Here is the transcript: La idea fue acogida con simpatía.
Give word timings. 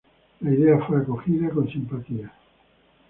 La 0.39 0.49
idea 0.51 0.79
fue 0.87 0.97
acogida 0.97 1.47
con 1.51 1.69
simpatía. 1.69 2.33